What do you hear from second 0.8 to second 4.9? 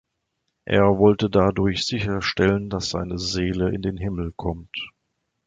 wollte dadurch sicherstellen, dass seine Seele in den Himmel kommt.